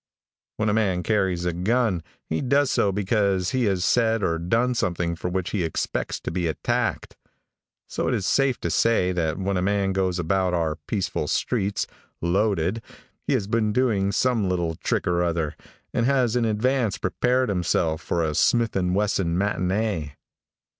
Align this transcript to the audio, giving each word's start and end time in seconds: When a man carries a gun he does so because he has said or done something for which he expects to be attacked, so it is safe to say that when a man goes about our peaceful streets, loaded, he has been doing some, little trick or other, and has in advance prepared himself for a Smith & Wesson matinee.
When 0.57 0.67
a 0.67 0.73
man 0.73 1.03
carries 1.03 1.45
a 1.45 1.53
gun 1.53 2.01
he 2.27 2.41
does 2.41 2.71
so 2.71 2.91
because 2.91 3.51
he 3.51 3.65
has 3.65 3.85
said 3.85 4.23
or 4.23 4.39
done 4.39 4.73
something 4.73 5.15
for 5.15 5.29
which 5.29 5.51
he 5.51 5.61
expects 5.63 6.19
to 6.21 6.31
be 6.31 6.47
attacked, 6.47 7.15
so 7.87 8.07
it 8.07 8.15
is 8.15 8.25
safe 8.25 8.59
to 8.61 8.71
say 8.71 9.11
that 9.11 9.37
when 9.37 9.57
a 9.57 9.61
man 9.61 9.93
goes 9.93 10.17
about 10.17 10.55
our 10.55 10.77
peaceful 10.87 11.27
streets, 11.27 11.85
loaded, 12.19 12.81
he 13.27 13.33
has 13.33 13.45
been 13.45 13.71
doing 13.71 14.11
some, 14.11 14.49
little 14.49 14.73
trick 14.73 15.05
or 15.05 15.21
other, 15.21 15.55
and 15.93 16.07
has 16.07 16.35
in 16.35 16.45
advance 16.45 16.97
prepared 16.97 17.49
himself 17.49 18.01
for 18.01 18.23
a 18.23 18.33
Smith 18.33 18.75
& 18.75 18.75
Wesson 18.75 19.37
matinee. 19.37 20.15